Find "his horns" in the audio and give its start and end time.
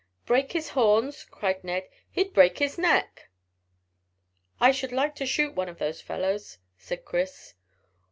0.53-1.25